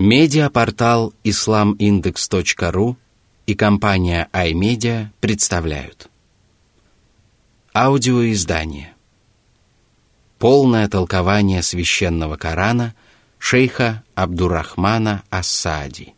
Медиапортал 0.00 1.12
islamindex.ru 1.24 2.96
и 3.44 3.54
компания 3.54 4.30
iMedia 4.32 5.08
представляют. 5.20 6.08
Аудиоиздание. 7.74 8.94
Полное 10.38 10.88
толкование 10.88 11.62
священного 11.62 12.38
Корана 12.38 12.94
шейха 13.36 14.02
Абдурахмана 14.14 15.22
Ассади. 15.28 16.14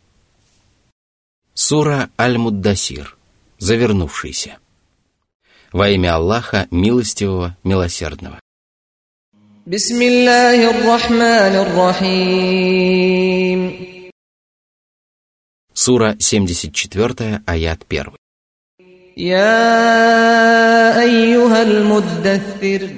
Сура 1.53 2.09
Аль-Муддасир 2.17 3.17
Завернувшийся. 3.57 4.59
Во 5.73 5.89
имя 5.89 6.15
Аллаха, 6.15 6.69
милостивого, 6.71 7.57
милосердного. 7.65 8.39
بسم 9.66 10.02
الله 10.02 10.70
الرحمن 10.70 11.54
الرحيم 11.64 13.60
Сура 15.74 16.16
74, 16.18 17.42
аят 17.46 17.82
1. 17.88 18.12
يا 19.16 21.00
أيها 21.02 21.62
المدثر 21.62 22.88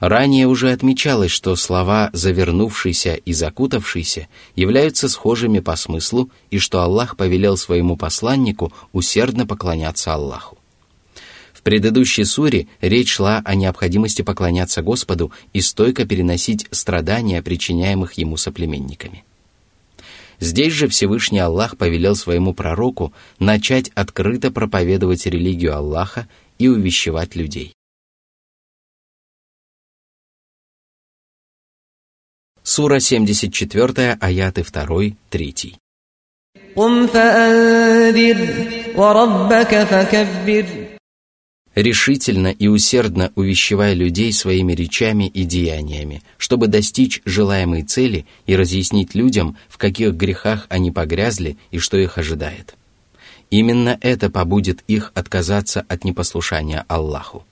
Ранее 0.00 0.48
уже 0.48 0.72
отмечалось, 0.72 1.30
что 1.30 1.54
слова 1.54 2.10
«завернувшийся» 2.12 3.14
и 3.14 3.32
«закутавшийся» 3.32 4.26
являются 4.56 5.08
схожими 5.08 5.60
по 5.60 5.76
смыслу 5.76 6.28
и 6.50 6.58
что 6.58 6.82
Аллах 6.82 7.16
повелел 7.16 7.56
своему 7.56 7.96
посланнику 7.96 8.72
усердно 8.92 9.46
поклоняться 9.46 10.12
Аллаху. 10.12 10.55
В 11.56 11.62
предыдущей 11.62 12.24
суре 12.24 12.66
речь 12.80 13.12
шла 13.12 13.42
о 13.44 13.54
необходимости 13.54 14.22
поклоняться 14.22 14.82
Господу 14.82 15.32
и 15.52 15.60
стойко 15.60 16.04
переносить 16.04 16.66
страдания, 16.70 17.42
причиняемых 17.42 18.14
ему 18.14 18.36
соплеменниками. 18.36 19.24
Здесь 20.40 20.72
же 20.72 20.88
Всевышний 20.88 21.38
Аллах 21.38 21.76
повелел 21.76 22.16
своему 22.16 22.52
пророку 22.52 23.12
начать 23.38 23.90
открыто 23.94 24.50
проповедовать 24.50 25.26
религию 25.26 25.76
Аллаха 25.76 26.28
и 26.58 26.68
увещевать 26.68 27.36
людей. 27.36 27.74
Сура 32.64 33.00
74, 33.00 34.18
аяты 34.20 34.64
2, 34.64 35.16
3. 35.30 35.76
قم 36.76 37.06
فأنذر 37.06 38.38
وربك 38.96 39.84
فكبر 39.84 40.85
решительно 41.81 42.47
и 42.47 42.67
усердно 42.67 43.31
увещевая 43.35 43.93
людей 43.93 44.33
своими 44.33 44.73
речами 44.73 45.27
и 45.27 45.43
деяниями, 45.43 46.23
чтобы 46.39 46.67
достичь 46.67 47.21
желаемой 47.23 47.83
цели 47.83 48.25
и 48.47 48.55
разъяснить 48.55 49.13
людям, 49.13 49.57
в 49.69 49.77
каких 49.77 50.15
грехах 50.15 50.65
они 50.69 50.89
погрязли 50.91 51.55
и 51.69 51.77
что 51.77 51.97
их 51.97 52.17
ожидает. 52.17 52.73
Именно 53.51 53.95
это 54.01 54.31
побудет 54.31 54.79
их 54.87 55.11
отказаться 55.13 55.85
от 55.87 56.03
непослушания 56.03 56.83
Аллаху. 56.87 57.45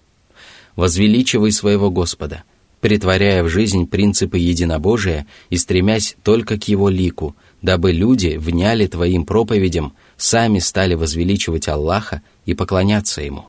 Возвеличивай 0.76 1.52
своего 1.52 1.92
Господа, 1.92 2.44
притворяя 2.82 3.44
в 3.44 3.50
жизнь 3.50 3.86
принципы 3.86 4.40
единобожия 4.40 5.28
и 5.52 5.58
стремясь 5.58 6.18
только 6.24 6.58
к 6.58 6.68
Его 6.68 6.90
лику, 6.90 7.36
дабы 7.62 7.92
люди 7.92 8.38
вняли 8.40 8.88
Твоим 8.88 9.24
проповедям, 9.24 9.94
сами 10.18 10.58
стали 10.58 10.96
возвеличивать 10.96 11.68
Аллаха 11.68 12.24
и 12.48 12.56
поклоняться 12.56 13.22
Ему. 13.22 13.48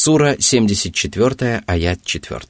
Сура 0.00 0.36
74, 0.38 1.64
аят 1.66 2.04
4. 2.04 2.40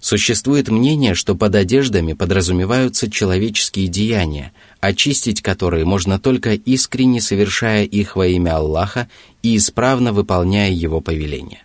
Существует 0.00 0.68
мнение, 0.68 1.14
что 1.14 1.36
под 1.36 1.54
одеждами 1.54 2.14
подразумеваются 2.14 3.08
человеческие 3.08 3.86
деяния, 3.86 4.52
очистить 4.80 5.42
которые 5.42 5.84
можно 5.84 6.18
только 6.18 6.54
искренне 6.54 7.20
совершая 7.20 7.84
их 7.84 8.16
во 8.16 8.26
имя 8.26 8.56
Аллаха 8.56 9.08
и 9.44 9.56
исправно 9.56 10.12
выполняя 10.12 10.72
его 10.72 11.00
повеления. 11.00 11.62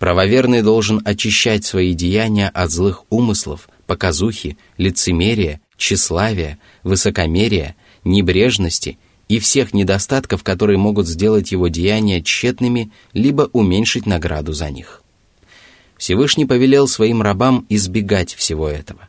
Правоверный 0.00 0.62
должен 0.62 1.00
очищать 1.04 1.64
свои 1.64 1.94
деяния 1.94 2.48
от 2.48 2.72
злых 2.72 3.04
умыслов, 3.10 3.68
показухи, 3.86 4.58
лицемерия, 4.76 5.60
тщеславия, 5.76 6.58
высокомерия, 6.82 7.76
небрежности– 8.02 8.98
и 9.28 9.38
всех 9.38 9.72
недостатков, 9.74 10.42
которые 10.42 10.78
могут 10.78 11.06
сделать 11.06 11.52
его 11.52 11.68
деяния 11.68 12.22
тщетными, 12.22 12.92
либо 13.12 13.48
уменьшить 13.52 14.06
награду 14.06 14.52
за 14.52 14.70
них. 14.70 15.02
Всевышний 15.96 16.44
повелел 16.44 16.88
своим 16.88 17.22
рабам 17.22 17.66
избегать 17.68 18.34
всего 18.34 18.68
этого. 18.68 19.08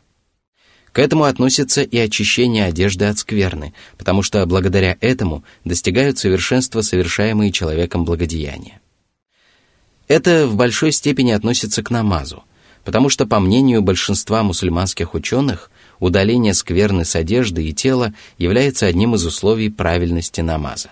К 0.92 1.00
этому 1.00 1.24
относится 1.24 1.82
и 1.82 1.98
очищение 1.98 2.64
одежды 2.64 3.04
от 3.04 3.18
скверны, 3.18 3.74
потому 3.98 4.22
что 4.22 4.46
благодаря 4.46 4.96
этому 5.02 5.44
достигают 5.64 6.18
совершенства 6.18 6.80
совершаемые 6.80 7.52
человеком 7.52 8.06
благодеяния. 8.06 8.80
Это 10.08 10.46
в 10.46 10.56
большой 10.56 10.92
степени 10.92 11.32
относится 11.32 11.82
к 11.82 11.90
намазу, 11.90 12.44
потому 12.84 13.10
что, 13.10 13.26
по 13.26 13.40
мнению 13.40 13.82
большинства 13.82 14.42
мусульманских 14.42 15.12
ученых, 15.12 15.70
удаление 16.00 16.54
скверны 16.54 17.04
с 17.04 17.16
одежды 17.16 17.64
и 17.64 17.72
тела 17.72 18.14
является 18.38 18.86
одним 18.86 19.14
из 19.14 19.24
условий 19.24 19.70
правильности 19.70 20.40
намаза. 20.40 20.90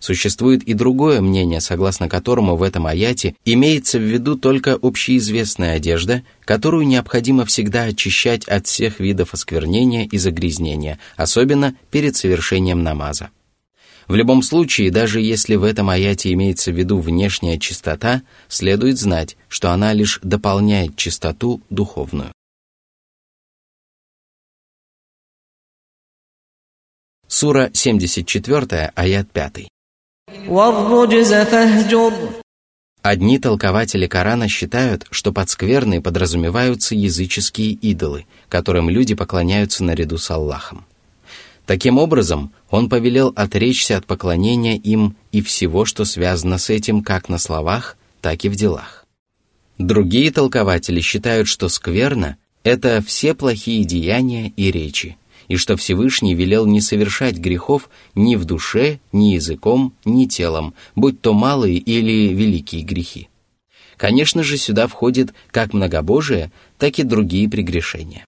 Существует 0.00 0.62
и 0.62 0.74
другое 0.74 1.20
мнение, 1.20 1.60
согласно 1.60 2.08
которому 2.08 2.56
в 2.56 2.62
этом 2.62 2.86
аяте 2.86 3.34
имеется 3.44 3.98
в 3.98 4.02
виду 4.02 4.36
только 4.36 4.78
общеизвестная 4.80 5.74
одежда, 5.74 6.22
которую 6.44 6.86
необходимо 6.86 7.44
всегда 7.44 7.84
очищать 7.84 8.44
от 8.44 8.66
всех 8.68 9.00
видов 9.00 9.34
осквернения 9.34 10.06
и 10.06 10.18
загрязнения, 10.18 11.00
особенно 11.16 11.74
перед 11.90 12.14
совершением 12.14 12.84
намаза. 12.84 13.30
В 14.06 14.14
любом 14.14 14.42
случае, 14.42 14.90
даже 14.90 15.20
если 15.20 15.56
в 15.56 15.64
этом 15.64 15.90
аяте 15.90 16.32
имеется 16.32 16.70
в 16.72 16.78
виду 16.78 16.98
внешняя 16.98 17.58
чистота, 17.58 18.22
следует 18.48 18.98
знать, 18.98 19.36
что 19.48 19.70
она 19.70 19.92
лишь 19.92 20.20
дополняет 20.22 20.96
чистоту 20.96 21.60
духовную. 21.68 22.32
Сура 27.30 27.70
74, 27.74 28.90
аят 28.94 29.30
5. 29.30 29.68
Одни 33.02 33.38
толкователи 33.38 34.06
Корана 34.06 34.48
считают, 34.48 35.06
что 35.10 35.30
под 35.30 35.50
скверной 35.50 36.00
подразумеваются 36.00 36.94
языческие 36.94 37.72
идолы, 37.72 38.24
которым 38.48 38.88
люди 38.88 39.14
поклоняются 39.14 39.84
наряду 39.84 40.16
с 40.16 40.30
Аллахом. 40.30 40.86
Таким 41.66 41.98
образом, 41.98 42.50
он 42.70 42.88
повелел 42.88 43.34
отречься 43.36 43.98
от 43.98 44.06
поклонения 44.06 44.78
им 44.78 45.14
и 45.30 45.42
всего, 45.42 45.84
что 45.84 46.06
связано 46.06 46.56
с 46.56 46.70
этим 46.70 47.02
как 47.02 47.28
на 47.28 47.36
словах, 47.36 47.98
так 48.22 48.46
и 48.46 48.48
в 48.48 48.56
делах. 48.56 49.04
Другие 49.76 50.30
толкователи 50.30 51.02
считают, 51.02 51.46
что 51.46 51.68
скверно– 51.68 52.38
это 52.62 53.02
все 53.06 53.34
плохие 53.34 53.84
деяния 53.84 54.50
и 54.56 54.72
речи, 54.72 55.17
и 55.47 55.57
что 55.57 55.75
Всевышний 55.75 56.35
велел 56.35 56.65
не 56.65 56.81
совершать 56.81 57.37
грехов 57.37 57.89
ни 58.15 58.35
в 58.35 58.45
душе, 58.45 58.99
ни 59.11 59.33
языком, 59.33 59.93
ни 60.05 60.25
телом, 60.25 60.73
будь 60.95 61.21
то 61.21 61.33
малые 61.33 61.77
или 61.77 62.33
великие 62.33 62.83
грехи. 62.83 63.29
Конечно 63.97 64.43
же, 64.43 64.57
сюда 64.57 64.87
входит 64.87 65.33
как 65.51 65.73
многобожие, 65.73 66.51
так 66.77 66.99
и 66.99 67.03
другие 67.03 67.49
прегрешения. 67.49 68.25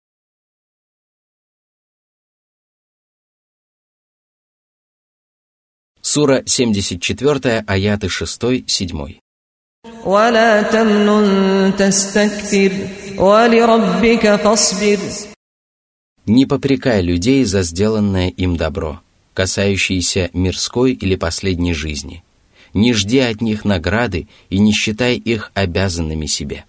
Сура 6.01 6.43
74, 6.45 7.63
аяты 7.67 8.07
6-7. 8.07 9.19
ولا 10.05 10.61
تمنن 10.61 11.75
تستكثر 11.77 12.71
ولربك 13.17 14.35
فاصبر 14.35 14.99
не 16.30 16.46
попрекай 16.46 17.02
людей 17.02 17.42
за 17.42 17.62
сделанное 17.62 18.28
им 18.28 18.56
добро, 18.56 19.00
касающееся 19.34 20.30
мирской 20.32 20.92
или 20.92 21.16
последней 21.16 21.74
жизни. 21.74 22.22
Не 22.72 22.94
жди 22.94 23.18
от 23.18 23.40
них 23.40 23.64
награды 23.64 24.28
и 24.48 24.60
не 24.60 24.70
считай 24.72 25.16
их 25.16 25.50
обязанными 25.54 26.26
себе. 26.26 26.66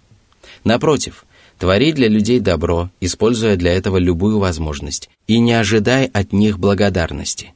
Напротив, 0.63 1.27
твори 1.59 1.91
для 1.91 2.07
людей 2.07 2.39
добро, 2.39 2.89
используя 3.01 3.55
для 3.55 3.73
этого 3.73 3.97
любую 3.97 4.39
возможность, 4.39 5.11
и 5.27 5.37
не 5.37 5.53
ожидай 5.53 6.05
от 6.05 6.33
них 6.33 6.57
благодарности. 6.57 7.53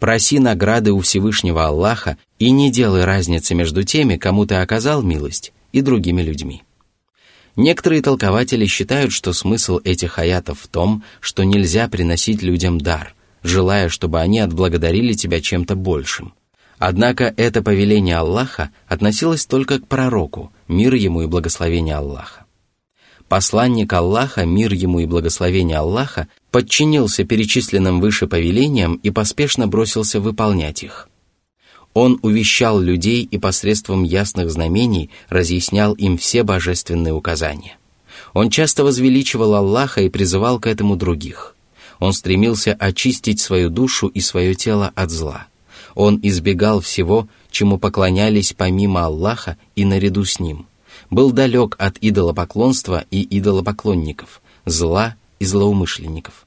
Проси 0.00 0.40
награды 0.40 0.90
у 0.90 0.98
Всевышнего 0.98 1.66
Аллаха 1.66 2.18
и 2.40 2.50
не 2.50 2.72
делай 2.72 3.04
разницы 3.04 3.54
между 3.54 3.84
теми, 3.84 4.16
кому 4.16 4.44
ты 4.44 4.56
оказал 4.56 5.02
милость, 5.04 5.52
и 5.70 5.82
другими 5.82 6.20
людьми. 6.20 6.63
Некоторые 7.56 8.02
толкователи 8.02 8.66
считают, 8.66 9.12
что 9.12 9.32
смысл 9.32 9.78
этих 9.84 10.18
аятов 10.18 10.60
в 10.60 10.68
том, 10.68 11.04
что 11.20 11.44
нельзя 11.44 11.88
приносить 11.88 12.42
людям 12.42 12.80
дар, 12.80 13.14
желая, 13.42 13.88
чтобы 13.88 14.20
они 14.20 14.40
отблагодарили 14.40 15.12
тебя 15.12 15.40
чем-то 15.40 15.76
большим. 15.76 16.34
Однако 16.78 17.32
это 17.36 17.62
повеление 17.62 18.16
Аллаха 18.16 18.70
относилось 18.88 19.46
только 19.46 19.78
к 19.78 19.86
пророку, 19.86 20.52
мир 20.66 20.94
ему 20.94 21.22
и 21.22 21.26
благословение 21.26 21.94
Аллаха. 21.94 22.44
Посланник 23.28 23.92
Аллаха, 23.92 24.44
мир 24.44 24.72
ему 24.72 25.00
и 25.00 25.06
благословение 25.06 25.78
Аллаха, 25.78 26.28
подчинился 26.50 27.24
перечисленным 27.24 28.00
выше 28.00 28.26
повелениям 28.26 28.96
и 28.96 29.10
поспешно 29.10 29.66
бросился 29.68 30.20
выполнять 30.20 30.82
их. 30.82 31.08
Он 31.94 32.18
увещал 32.22 32.80
людей 32.80 33.22
и 33.22 33.38
посредством 33.38 34.02
ясных 34.02 34.50
знамений 34.50 35.10
разъяснял 35.28 35.94
им 35.94 36.18
все 36.18 36.42
божественные 36.42 37.14
указания. 37.14 37.78
Он 38.32 38.50
часто 38.50 38.84
возвеличивал 38.84 39.54
Аллаха 39.54 40.02
и 40.02 40.08
призывал 40.08 40.60
к 40.60 40.66
этому 40.66 40.96
других. 40.96 41.56
Он 42.00 42.12
стремился 42.12 42.72
очистить 42.72 43.40
свою 43.40 43.70
душу 43.70 44.08
и 44.08 44.20
свое 44.20 44.54
тело 44.54 44.92
от 44.94 45.10
зла– 45.10 45.46
он 45.94 46.18
избегал 46.22 46.80
всего, 46.80 47.28
чему 47.50 47.78
поклонялись 47.78 48.52
помимо 48.52 49.04
Аллаха 49.04 49.56
и 49.76 49.84
наряду 49.84 50.24
с 50.24 50.40
ним. 50.40 50.66
Был 51.10 51.32
далек 51.32 51.76
от 51.78 51.96
идолопоклонства 52.00 53.04
и 53.10 53.38
идолопоклонников, 53.38 54.42
зла 54.64 55.16
и 55.38 55.44
злоумышленников. 55.44 56.46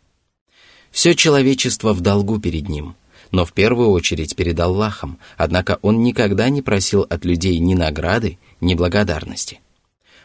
Все 0.91 1.15
человечество 1.15 1.93
в 1.93 2.01
долгу 2.01 2.39
перед 2.39 2.69
ним, 2.69 2.95
но 3.31 3.45
в 3.45 3.53
первую 3.53 3.89
очередь 3.89 4.35
перед 4.35 4.59
Аллахом, 4.59 5.17
однако 5.37 5.79
он 5.81 6.01
никогда 6.03 6.49
не 6.49 6.61
просил 6.61 7.05
от 7.09 7.25
людей 7.25 7.57
ни 7.59 7.73
награды, 7.73 8.37
ни 8.61 8.73
благодарности. 8.73 9.59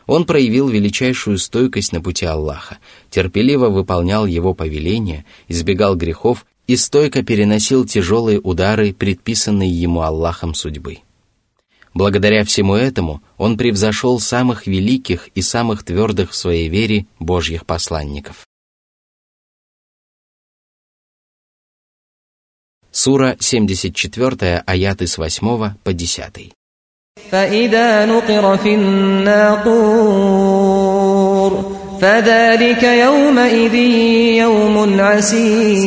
Он 0.07 0.25
проявил 0.25 0.69
величайшую 0.69 1.39
стойкость 1.39 1.93
на 1.93 2.01
пути 2.01 2.27
Аллаха, 2.27 2.79
терпеливо 3.11 3.69
выполнял 3.69 4.27
его 4.27 4.55
повеления, 4.55 5.25
избегал 5.49 5.97
грехов 5.97 6.45
и 6.67 6.77
стойко 6.77 7.23
переносил 7.23 7.85
тяжелые 7.85 8.41
удары, 8.41 8.93
предписанные 8.93 9.71
ему 9.71 10.03
Аллахом 10.03 10.55
судьбы. 10.55 10.99
Благодаря 11.95 12.45
всему 12.45 12.75
этому 12.75 13.23
он 13.37 13.57
превзошел 13.57 14.19
самых 14.19 14.67
великих 14.67 15.29
и 15.35 15.43
самых 15.43 15.85
твердых 15.85 16.31
в 16.31 16.35
своей 16.35 16.69
вере 16.69 17.07
Божьих 17.19 17.67
посланников. 17.67 18.47
Сура 22.92 23.38
74, 23.40 24.64
аяты 24.66 25.06
с 25.06 25.18
8 25.18 25.76
по 25.84 25.94
10. 25.94 26.52
فإذا 27.32 28.06
نقر 28.06 28.58
في 28.58 28.76
الناقور 28.76 30.18
فذلك 32.02 32.84
يومئذ 32.84 33.76
يوم 34.44 35.02
عسير 35.02 35.78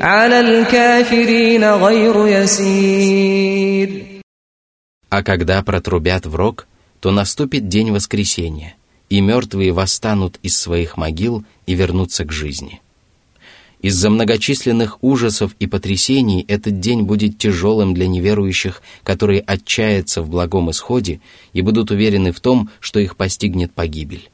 على 0.00 0.40
الكافرين 0.40 1.64
غير 1.64 2.26
يسير 2.26 4.06
А 5.08 5.22
когда 5.22 5.62
протрубят 5.62 6.26
в 6.26 6.34
рог, 6.34 6.66
то 6.98 7.12
наступит 7.12 7.68
день 7.68 7.92
воскресения, 7.92 8.74
и 9.08 9.20
мертвые 9.20 9.70
восстанут 9.72 10.40
из 10.42 10.58
своих 10.58 10.96
могил 10.96 11.44
и 11.66 11.74
вернутся 11.74 12.24
к 12.24 12.32
жизни. 12.32 12.79
Из-за 13.81 14.11
многочисленных 14.11 15.03
ужасов 15.03 15.55
и 15.59 15.65
потрясений 15.65 16.45
этот 16.47 16.79
день 16.79 17.01
будет 17.01 17.39
тяжелым 17.39 17.95
для 17.95 18.07
неверующих, 18.07 18.83
которые 19.03 19.41
отчаятся 19.41 20.21
в 20.21 20.29
благом 20.29 20.69
исходе 20.69 21.19
и 21.53 21.61
будут 21.61 21.89
уверены 21.89 22.31
в 22.31 22.39
том, 22.39 22.69
что 22.79 22.99
их 22.99 23.15
постигнет 23.15 23.73
погибель. 23.73 24.29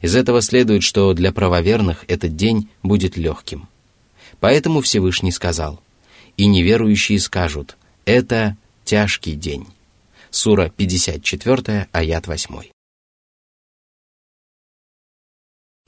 Из 0.00 0.16
этого 0.16 0.40
следует, 0.40 0.82
что 0.82 1.12
для 1.12 1.30
правоверных 1.30 2.06
этот 2.08 2.36
день 2.36 2.68
будет 2.82 3.18
легким. 3.18 3.68
Поэтому 4.40 4.80
Всевышний 4.80 5.32
сказал, 5.32 5.78
«И 6.38 6.46
неверующие 6.46 7.18
скажут, 7.18 7.76
это 8.06 8.56
тяжкий 8.84 9.34
день». 9.34 9.66
Сура 10.30 10.72
54, 10.74 11.88
аят 11.92 12.26
8. 12.26 12.79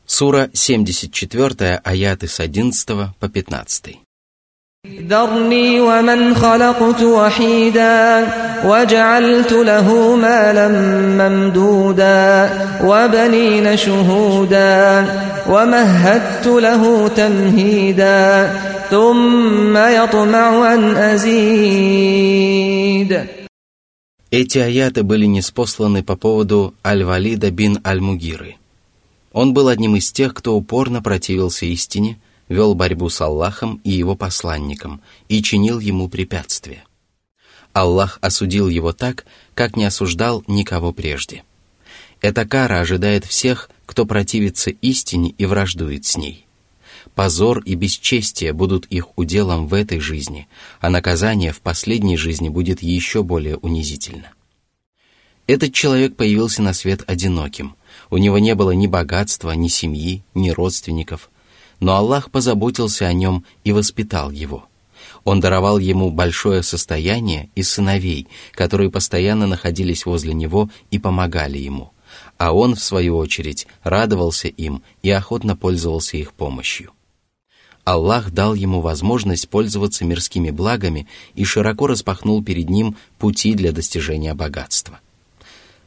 Сура 0.06 0.50
74, 0.54 1.82
аяты 1.84 2.28
с 2.28 2.40
11 2.40 3.14
по 3.20 3.28
15. 3.28 4.00
ذرني 5.10 5.80
ومن 5.80 6.36
خلقت 6.36 7.02
وحيدا 7.02 8.28
وجعلت 8.66 9.52
له 9.52 10.16
مالا 10.16 10.68
ممدودا 11.20 12.50
وبنين 12.84 13.78
شهودا 13.78 15.06
ومهدت 15.50 16.48
له 16.48 17.08
تمهيدا 17.08 18.54
ثم 18.90 19.78
يطمع 19.78 20.74
أن 20.74 20.96
أزيد 20.96 22.48
Эти 24.30 24.58
аяты 24.60 25.04
были 25.04 25.26
неспосланы 25.26 26.04
по 26.04 26.18
поводу 26.18 26.74
Аль-Валида 26.84 27.50
бин 27.50 27.80
Аль-Мугиры. 27.86 28.58
он 29.33 29.55
был 29.55 29.69
одним 29.69 29.97
из 29.97 30.13
тех, 30.13 30.35
кто 30.35 30.55
упорно 30.55 31.03
противился 31.03 31.67
истине– 31.67 32.21
вел 32.53 32.75
борьбу 32.75 33.09
с 33.09 33.21
Аллахом 33.21 33.81
и 33.83 33.91
его 33.91 34.15
посланником 34.15 35.01
и 35.29 35.43
чинил 35.43 35.81
ему 35.81 36.09
препятствия. 36.09 36.85
Аллах 37.73 38.19
осудил 38.21 38.69
его 38.69 38.93
так, 38.93 39.25
как 39.55 39.77
не 39.77 39.85
осуждал 39.85 40.45
никого 40.47 40.93
прежде. 40.93 41.43
Эта 42.21 42.47
кара 42.47 42.81
ожидает 42.81 43.25
всех, 43.25 43.71
кто 43.87 44.07
противится 44.07 44.71
истине 44.71 45.35
и 45.37 45.47
враждует 45.47 46.05
с 46.05 46.17
ней. 46.17 46.47
Позор 47.15 47.61
и 47.61 47.75
бесчестие 47.75 48.53
будут 48.53 48.87
их 48.87 49.19
уделом 49.19 49.67
в 49.67 49.75
этой 49.75 49.99
жизни, 49.99 50.47
а 50.81 50.89
наказание 50.89 51.53
в 51.53 51.61
последней 51.61 52.17
жизни 52.17 52.49
будет 52.49 52.83
еще 52.83 53.23
более 53.23 53.57
унизительно. 53.57 54.33
Этот 55.47 55.75
человек 55.75 56.15
появился 56.15 56.63
на 56.63 56.73
свет 56.73 57.03
одиноким. 57.07 57.75
У 58.13 58.19
него 58.19 58.39
не 58.39 58.55
было 58.55 58.73
ни 58.73 58.87
богатства, 58.89 59.53
ни 59.53 59.69
семьи, 59.69 60.23
ни 60.35 60.51
родственников, 60.51 61.31
но 61.81 61.97
Аллах 61.97 62.31
позаботился 62.31 63.07
о 63.07 63.13
нем 63.15 63.43
и 63.65 63.73
воспитал 63.73 64.31
его. 64.31 64.67
Он 65.25 65.41
даровал 65.41 65.79
ему 65.79 66.11
большое 66.11 66.63
состояние 66.63 67.49
и 67.55 67.63
сыновей, 67.63 68.29
которые 68.53 68.91
постоянно 68.91 69.47
находились 69.47 70.05
возле 70.05 70.35
него 70.35 70.69
и 70.91 70.99
помогали 70.99 71.57
ему, 71.57 71.93
а 72.37 72.53
он, 72.53 72.75
в 72.75 72.83
свою 72.85 73.17
очередь, 73.17 73.67
радовался 73.83 74.49
им 74.49 74.83
и 75.03 75.09
охотно 75.09 75.57
пользовался 75.57 76.19
их 76.19 76.35
помощью. 76.35 76.91
Аллах 77.85 78.31
дал 78.31 78.53
ему 78.53 78.83
возможность 78.83 79.49
пользоваться 79.49 80.05
мирскими 80.05 80.51
благами 80.51 81.09
и 81.35 81.45
широко 81.45 81.87
распахнул 81.87 82.45
перед 82.45 82.69
ним 82.69 82.95
пути 83.19 83.55
для 83.55 83.73
достижения 83.73 84.35
богатства. 84.35 85.01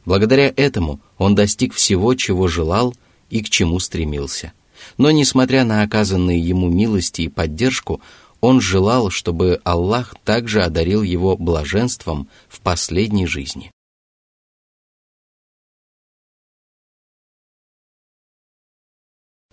Благодаря 0.06 0.52
этому 0.56 1.00
он 1.18 1.34
достиг 1.34 1.74
всего, 1.74 2.14
чего 2.14 2.48
желал 2.48 2.94
и 3.28 3.42
к 3.42 3.50
чему 3.50 3.78
стремился– 3.80 4.52
но, 4.98 5.10
несмотря 5.10 5.64
на 5.64 5.82
оказанные 5.82 6.40
ему 6.40 6.68
милости 6.68 7.22
и 7.22 7.28
поддержку, 7.28 8.00
он 8.40 8.60
желал, 8.60 9.10
чтобы 9.10 9.60
Аллах 9.64 10.14
также 10.24 10.62
одарил 10.62 11.02
его 11.02 11.36
блаженством 11.36 12.28
в 12.48 12.60
последней 12.60 13.26
жизни. 13.26 13.70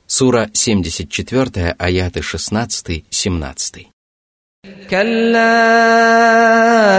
Сура 0.06 0.51
74, 0.54 1.72
аяты 1.80 2.20
16-17. 2.20 3.93
كلا 4.91 5.55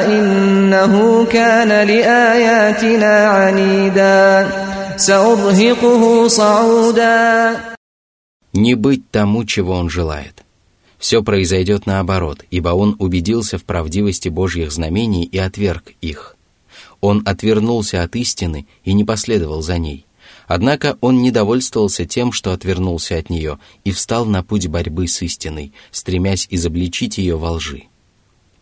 إنه 0.06 1.25
كان 1.25 1.88
لآياتنا 1.88 3.28
عنيدا 3.28 4.50
سأرهقه 4.98 6.28
صعودا 6.28 7.58
не 8.51 8.74
быть 8.75 9.04
тому, 9.12 9.46
чего 9.46 9.74
он 9.74 9.89
желает. 9.89 10.44
Все 10.98 11.24
произойдет 11.24 11.86
наоборот, 11.86 12.44
ибо 12.51 12.70
он 12.70 12.96
убедился 13.00 13.58
в 13.58 13.63
правдивости 13.63 14.28
Божьих 14.28 14.72
знамений 14.72 15.24
и 15.24 15.38
отверг 15.38 15.94
их. 16.01 16.36
Он 17.00 17.22
отвернулся 17.25 18.04
от 18.04 18.16
истины 18.16 18.66
и 18.84 18.94
не 18.94 19.06
последовал 19.06 19.62
за 19.62 19.78
ней. 19.78 20.06
Однако 20.47 20.99
он 21.01 21.23
не 21.23 21.31
довольствовался 21.31 22.05
тем, 22.07 22.33
что 22.33 22.53
отвернулся 22.53 23.17
от 23.17 23.31
нее, 23.31 23.59
и 23.85 23.93
встал 23.93 24.27
на 24.27 24.43
путь 24.43 24.67
борьбы 24.67 25.09
с 25.09 25.23
истиной, 25.23 25.73
стремясь 25.91 26.47
изобличить 26.51 27.19
ее 27.19 27.37
во 27.37 27.53
лжи. 27.53 27.85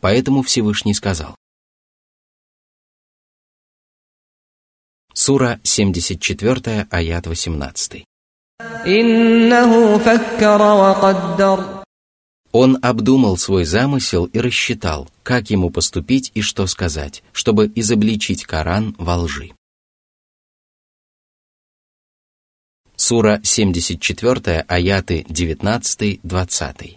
Поэтому 0.00 0.42
Всевышний 0.42 0.94
сказал. 0.94 1.36
Сура 5.14 5.60
74, 5.62 6.86
аят 6.90 7.26
18. 7.26 8.04
Он 12.52 12.78
обдумал 12.82 13.36
свой 13.36 13.64
замысел 13.64 14.24
и 14.26 14.38
рассчитал, 14.38 15.08
как 15.22 15.50
ему 15.50 15.70
поступить 15.70 16.32
и 16.34 16.42
что 16.42 16.66
сказать, 16.66 17.22
чтобы 17.32 17.70
изобличить 17.74 18.44
Коран 18.44 18.94
во 18.98 19.16
лжи. 19.18 19.52
Сура 23.01 23.39
74, 23.43 24.65
аяты 24.67 25.25
19-20. 25.29 26.95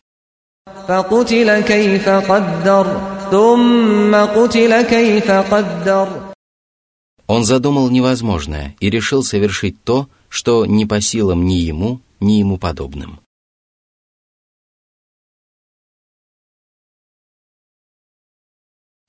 ثم 3.30 4.14
قتل 4.14 4.82
كيف 4.82 5.30
قدر 5.30 6.32
Он 7.26 7.44
задумал 7.44 7.90
невозможное 7.90 8.74
и 8.80 8.90
решил 8.90 9.22
совершить 9.22 9.84
то, 9.84 10.08
что 10.28 10.66
не 10.66 10.84
по 10.84 11.00
силам 11.00 11.46
ни 11.46 11.58
ему, 11.70 12.00
ни 12.18 12.32
ему 12.32 12.58
подобным. 12.58 13.20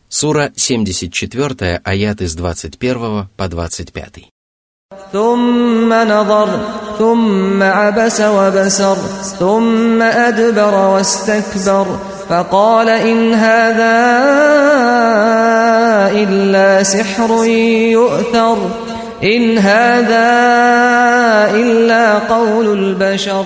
Сура 0.08 0.54
74, 0.56 1.82
аят 1.84 2.22
из 2.22 2.36
21 2.36 3.30
по 3.38 3.48
25. 3.48 4.30
ثم 5.12 5.90
نظر 5.90 6.48
ثم 6.98 7.64
عبس 7.64 8.22
وبسر 8.22 8.98
ثم 9.40 10.02
أدبر 10.02 10.76
واستكبر 10.76 12.00
فقال 12.30 12.90
إن 12.90 13.34
هذا 13.34 13.98
إلا 16.12 16.84
سحر 16.84 17.46
يؤثر 17.98 18.58
إن 19.24 19.58
هذا 19.58 20.30
إلا 21.56 22.20
قول 22.20 22.68
البشر 22.80 23.46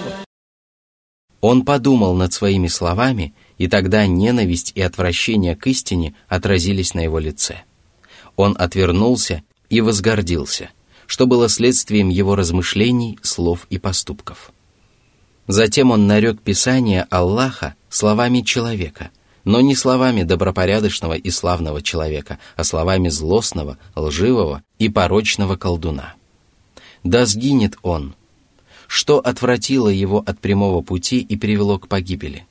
Он 1.41 1.63
подумал 1.63 2.15
над 2.15 2.33
своими 2.33 2.67
словами, 2.67 3.35
и 3.59 3.67
тогда 3.67 4.07
ненависть 4.07 4.71
и 4.73 4.81
отвращение 4.81 5.55
к 5.55 5.67
истине 5.67 6.15
отразились 6.27 6.95
на 6.95 7.01
его 7.01 7.19
лице. 7.19 7.57
Он 8.35 8.55
отвернулся 8.57 9.43
и 9.69 9.79
возгордился – 9.81 10.78
что 11.10 11.26
было 11.26 11.48
следствием 11.48 12.08
его 12.08 12.36
размышлений, 12.36 13.18
слов 13.20 13.66
и 13.68 13.78
поступков. 13.78 14.52
Затем 15.48 15.90
он 15.90 16.06
нарек 16.06 16.40
Писание 16.40 17.04
Аллаха 17.10 17.74
словами 17.88 18.42
человека, 18.42 19.10
но 19.42 19.60
не 19.60 19.74
словами 19.74 20.22
добропорядочного 20.22 21.14
и 21.14 21.30
славного 21.30 21.82
человека, 21.82 22.38
а 22.54 22.62
словами 22.62 23.08
злостного, 23.08 23.76
лживого 23.96 24.62
и 24.78 24.88
порочного 24.88 25.56
колдуна. 25.56 26.14
Да 27.02 27.26
сгинет 27.26 27.76
он! 27.82 28.14
Что 28.86 29.18
отвратило 29.18 29.88
его 29.88 30.22
от 30.24 30.38
прямого 30.38 30.80
пути 30.80 31.18
и 31.18 31.36
привело 31.36 31.80
к 31.80 31.88
погибели? 31.88 32.46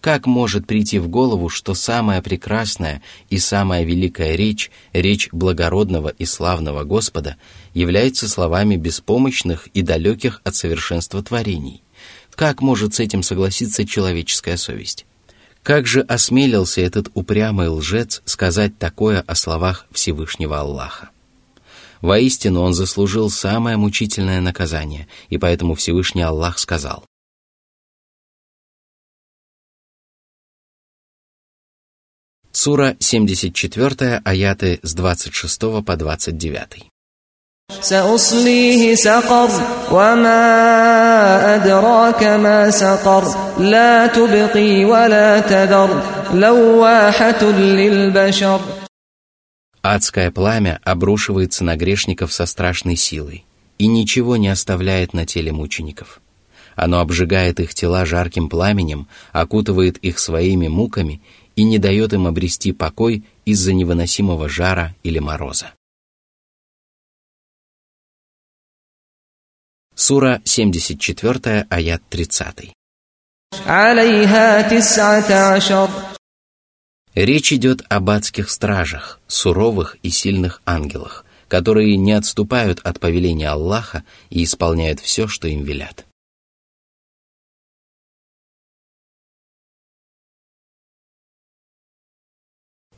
Как 0.00 0.26
может 0.26 0.68
прийти 0.68 1.00
в 1.00 1.08
голову, 1.08 1.48
что 1.48 1.74
самая 1.74 2.22
прекрасная 2.22 3.02
и 3.28 3.38
самая 3.38 3.82
великая 3.82 4.36
речь, 4.36 4.70
речь 4.92 5.28
благородного 5.32 6.10
и 6.10 6.24
славного 6.24 6.84
Господа, 6.84 7.36
является 7.76 8.26
словами 8.26 8.76
беспомощных 8.76 9.66
и 9.74 9.82
далеких 9.82 10.40
от 10.44 10.56
совершенства 10.56 11.22
творений? 11.22 11.82
Как 12.34 12.62
может 12.62 12.94
с 12.94 13.00
этим 13.00 13.22
согласиться 13.22 13.86
человеческая 13.86 14.56
совесть? 14.56 15.04
Как 15.62 15.86
же 15.86 16.00
осмелился 16.00 16.80
этот 16.80 17.10
упрямый 17.12 17.68
лжец 17.68 18.22
сказать 18.24 18.78
такое 18.78 19.20
о 19.20 19.34
словах 19.34 19.86
Всевышнего 19.92 20.58
Аллаха? 20.58 21.10
Воистину 22.00 22.62
он 22.62 22.72
заслужил 22.72 23.28
самое 23.28 23.76
мучительное 23.76 24.40
наказание, 24.40 25.06
и 25.28 25.36
поэтому 25.36 25.74
Всевышний 25.74 26.22
Аллах 26.22 26.58
сказал– 26.58 27.04
Сура 32.52 32.96
74, 33.00 34.22
аяты 34.24 34.80
с 34.82 34.94
26 34.94 35.84
по 35.84 35.94
29. 35.94 36.86
سأصليه 37.81 38.95
سقر 38.95 39.49
وما 39.91 41.55
أدراك 41.55 42.23
ما 42.23 42.69
سقر 42.69 43.23
لا 43.59 44.07
تبقي 44.07 44.85
ولا 44.85 45.39
تذر 45.39 46.03
لواحة 46.33 47.43
للبشر 47.43 48.61
Адское 49.83 50.29
пламя 50.29 50.79
обрушивается 50.83 51.63
на 51.63 51.75
грешников 51.75 52.31
со 52.31 52.45
страшной 52.45 52.95
силой 52.95 53.45
и 53.79 53.87
ничего 53.87 54.37
не 54.37 54.49
оставляет 54.49 55.15
на 55.15 55.25
теле 55.25 55.51
мучеников. 55.51 56.21
Оно 56.75 56.99
обжигает 56.99 57.59
их 57.59 57.73
тела 57.73 58.05
жарким 58.05 58.47
пламенем, 58.47 59.07
окутывает 59.31 59.97
их 59.97 60.19
своими 60.19 60.67
муками 60.67 61.19
и 61.55 61.63
не 61.63 61.79
дает 61.79 62.13
им 62.13 62.27
обрести 62.27 62.73
покой 62.73 63.23
из-за 63.43 63.73
невыносимого 63.73 64.47
жара 64.47 64.93
или 65.01 65.17
мороза. 65.17 65.71
Сура 69.98 70.42
74, 70.44 71.66
аят 71.70 72.02
30. 72.10 72.70
Речь 77.14 77.52
идет 77.54 77.82
об 77.88 78.10
адских 78.10 78.50
стражах, 78.50 79.20
суровых 79.26 79.96
и 80.02 80.10
сильных 80.10 80.60
ангелах, 80.66 81.24
которые 81.48 81.96
не 81.96 82.12
отступают 82.12 82.80
от 82.80 83.00
повеления 83.00 83.48
Аллаха 83.48 84.04
и 84.28 84.44
исполняют 84.44 85.00
все, 85.00 85.28
что 85.28 85.48
им 85.48 85.64
велят. 85.64 86.04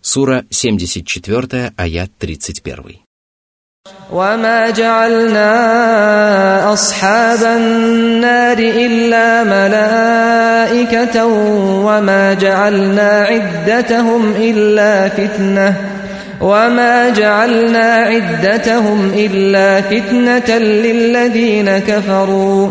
Сура 0.00 0.46
74, 0.50 1.74
аят 1.76 2.10
31. 2.18 3.07
وما 4.12 4.70
جعلنا 4.70 5.52
أصحاب 6.72 7.38
النار 7.56 8.58
إلا 8.58 9.44
ملائكة 9.44 11.26
وما 11.84 12.34
جعلنا 12.34 13.26
عدتهم 13.30 14.34
إلا 14.40 15.08
فتنة 15.08 15.74
وما 16.40 17.08
جعلنا 17.08 17.94
عدتهم 17.94 19.12
إلا 19.16 19.80
فتنة 19.80 20.58
للذين 20.58 21.78
كفروا 21.78 22.70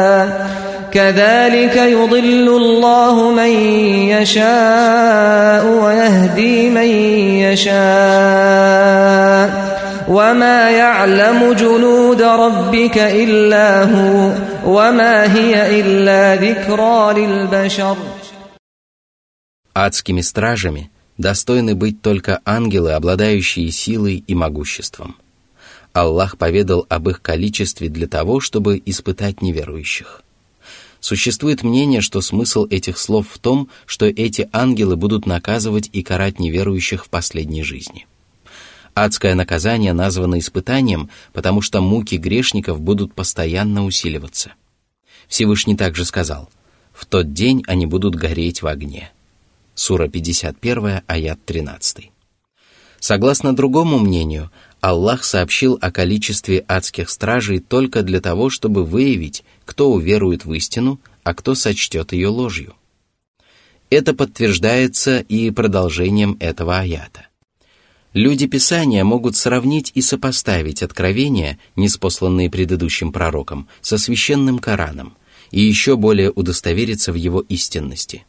كذلك 0.92 1.76
يضل 1.76 2.48
الله 2.48 3.30
من 3.30 3.50
يشاء 4.14 5.66
ويهدي 5.66 6.70
من 6.70 6.90
يشاء 7.44 8.66
وما 10.08 10.70
يعلم 10.70 11.52
جنود 11.52 12.22
ربك 12.22 12.98
إلا 12.98 13.82
هو 13.84 14.32
وما 14.66 15.34
هي 15.34 15.80
إلا 15.80 16.36
ذكرى 16.36 17.26
للبشر 17.26 17.96
Адскими 19.74 20.22
стражами 20.22 20.90
достойны 21.18 21.74
быть 21.74 22.00
только 22.00 22.40
ангелы, 22.46 22.92
обладающие 22.92 23.70
силой 23.70 24.24
и 24.26 24.34
могуществом. 24.34 25.16
Аллах 25.92 26.38
поведал 26.38 26.86
об 26.88 27.10
их 27.10 27.20
количестве 27.20 27.90
для 27.90 28.06
того, 28.06 28.40
чтобы 28.40 28.80
испытать 28.86 29.42
неверующих. 29.42 30.22
Существует 31.01 31.63
мнение, 31.63 31.99
что 31.99 32.21
смысл 32.21 32.67
этих 32.69 32.99
слов 32.99 33.27
в 33.27 33.39
том, 33.39 33.69
что 33.87 34.05
эти 34.05 34.47
ангелы 34.53 34.95
будут 34.95 35.25
наказывать 35.25 35.89
и 35.91 36.03
карать 36.03 36.39
неверующих 36.39 37.05
в 37.05 37.09
последней 37.09 37.63
жизни. 37.63 38.05
Адское 38.93 39.33
наказание 39.33 39.93
названо 39.93 40.37
испытанием, 40.37 41.09
потому 41.33 41.61
что 41.61 41.81
муки 41.81 42.15
грешников 42.15 42.79
будут 42.79 43.15
постоянно 43.15 43.83
усиливаться. 43.83 44.53
Всевышний 45.27 45.75
также 45.75 46.05
сказал, 46.05 46.49
«В 46.93 47.07
тот 47.07 47.33
день 47.33 47.63
они 47.65 47.87
будут 47.87 48.13
гореть 48.13 48.61
в 48.61 48.67
огне». 48.67 49.11
Сура 49.73 50.07
51, 50.07 51.01
аят 51.07 51.43
13. 51.45 52.11
Согласно 52.99 53.55
другому 53.55 53.97
мнению, 53.97 54.51
Аллах 54.81 55.23
сообщил 55.23 55.77
о 55.79 55.91
количестве 55.91 56.65
адских 56.67 57.11
стражей 57.11 57.59
только 57.59 58.01
для 58.01 58.19
того, 58.19 58.49
чтобы 58.49 58.83
выявить, 58.83 59.43
кто 59.63 59.91
уверует 59.91 60.43
в 60.43 60.53
истину, 60.55 60.99
а 61.23 61.35
кто 61.35 61.53
сочтет 61.53 62.13
ее 62.13 62.29
ложью. 62.29 62.73
Это 63.91 64.15
подтверждается 64.15 65.19
и 65.19 65.51
продолжением 65.51 66.35
этого 66.39 66.79
аята. 66.79 67.27
Люди 68.13 68.47
Писания 68.47 69.03
могут 69.03 69.35
сравнить 69.35 69.91
и 69.93 70.01
сопоставить 70.01 70.81
откровения, 70.81 71.59
неспосланные 71.75 72.49
предыдущим 72.49 73.11
пророком, 73.11 73.67
со 73.81 73.99
священным 73.99 74.57
Кораном, 74.57 75.15
и 75.51 75.61
еще 75.61 75.95
более 75.95 76.31
удостовериться 76.31 77.11
в 77.11 77.15
его 77.15 77.41
истинности. 77.41 78.25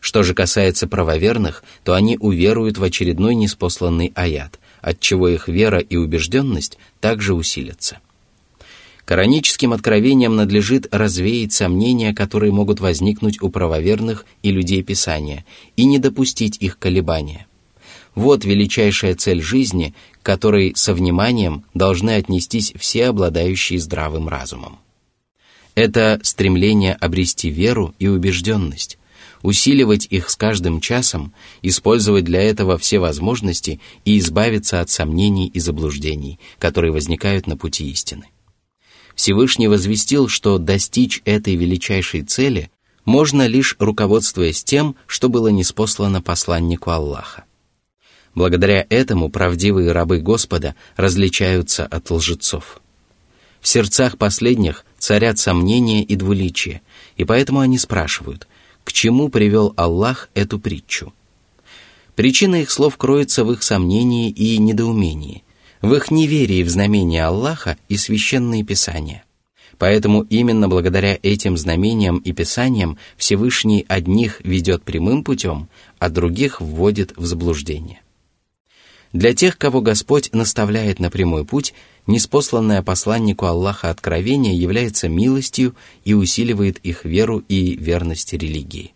Что 0.00 0.24
же 0.24 0.34
касается 0.34 0.88
правоверных, 0.88 1.62
то 1.84 1.94
они 1.94 2.16
уверуют 2.18 2.78
в 2.78 2.82
очередной 2.82 3.36
неспосланный 3.36 4.10
аят– 4.16 4.58
отчего 4.80 5.28
их 5.28 5.48
вера 5.48 5.78
и 5.78 5.96
убежденность 5.96 6.78
также 7.00 7.34
усилятся. 7.34 7.98
Кораническим 9.04 9.72
откровениям 9.72 10.36
надлежит 10.36 10.86
развеять 10.94 11.54
сомнения, 11.54 12.14
которые 12.14 12.52
могут 12.52 12.80
возникнуть 12.80 13.40
у 13.40 13.48
правоверных 13.48 14.26
и 14.42 14.50
людей 14.50 14.82
Писания, 14.82 15.46
и 15.76 15.86
не 15.86 15.98
допустить 15.98 16.58
их 16.60 16.78
колебания. 16.78 17.46
Вот 18.14 18.44
величайшая 18.44 19.14
цель 19.14 19.40
жизни, 19.40 19.94
к 20.20 20.26
которой 20.26 20.74
со 20.76 20.92
вниманием 20.92 21.64
должны 21.72 22.16
отнестись 22.16 22.74
все 22.76 23.06
обладающие 23.06 23.78
здравым 23.78 24.28
разумом. 24.28 24.78
Это 25.74 26.20
стремление 26.22 26.94
обрести 26.94 27.48
веру 27.48 27.94
и 27.98 28.08
убежденность, 28.08 28.98
усиливать 29.42 30.06
их 30.10 30.30
с 30.30 30.36
каждым 30.36 30.80
часом, 30.80 31.32
использовать 31.62 32.24
для 32.24 32.42
этого 32.42 32.78
все 32.78 32.98
возможности 32.98 33.80
и 34.04 34.18
избавиться 34.18 34.80
от 34.80 34.90
сомнений 34.90 35.48
и 35.48 35.60
заблуждений, 35.60 36.38
которые 36.58 36.92
возникают 36.92 37.46
на 37.46 37.56
пути 37.56 37.88
истины. 37.90 38.26
Всевышний 39.14 39.68
возвестил, 39.68 40.28
что 40.28 40.58
достичь 40.58 41.22
этой 41.24 41.56
величайшей 41.56 42.22
цели 42.22 42.70
можно 43.04 43.46
лишь 43.46 43.74
руководствуясь 43.78 44.62
тем, 44.62 44.94
что 45.06 45.28
было 45.28 45.48
неспослано 45.48 46.22
посланнику 46.22 46.90
Аллаха. 46.90 47.44
Благодаря 48.34 48.86
этому 48.88 49.30
правдивые 49.30 49.90
рабы 49.90 50.20
Господа 50.20 50.76
различаются 50.96 51.84
от 51.84 52.10
лжецов. 52.10 52.80
В 53.60 53.66
сердцах 53.66 54.18
последних 54.18 54.84
царят 54.98 55.38
сомнения 55.38 56.04
и 56.04 56.14
двуличие, 56.14 56.82
и 57.16 57.24
поэтому 57.24 57.60
они 57.60 57.78
спрашивают, 57.78 58.46
к 58.84 58.92
чему 58.92 59.28
привел 59.28 59.72
Аллах 59.76 60.30
эту 60.34 60.58
притчу. 60.58 61.12
Причина 62.14 62.56
их 62.56 62.70
слов 62.70 62.96
кроется 62.96 63.44
в 63.44 63.52
их 63.52 63.62
сомнении 63.62 64.30
и 64.30 64.58
недоумении, 64.58 65.44
в 65.82 65.94
их 65.94 66.10
неверии 66.10 66.62
в 66.62 66.68
знамения 66.68 67.24
Аллаха 67.24 67.76
и 67.88 67.96
священные 67.96 68.64
писания. 68.64 69.24
Поэтому 69.78 70.22
именно 70.22 70.68
благодаря 70.68 71.16
этим 71.22 71.56
знамениям 71.56 72.18
и 72.18 72.32
писаниям 72.32 72.98
Всевышний 73.16 73.86
одних 73.88 74.40
ведет 74.44 74.82
прямым 74.82 75.22
путем, 75.22 75.68
а 76.00 76.08
других 76.08 76.60
вводит 76.60 77.16
в 77.16 77.24
заблуждение. 77.24 78.00
Для 79.12 79.34
тех, 79.34 79.56
кого 79.56 79.80
Господь 79.80 80.30
наставляет 80.32 80.98
на 81.00 81.10
прямой 81.10 81.44
путь, 81.44 81.74
неспосланное 82.06 82.82
посланнику 82.82 83.46
Аллаха 83.46 83.90
откровение 83.90 84.56
является 84.56 85.08
милостью 85.08 85.74
и 86.04 86.14
усиливает 86.14 86.78
их 86.78 87.04
веру 87.04 87.42
и 87.48 87.74
верность 87.76 88.32
религии 88.32 88.92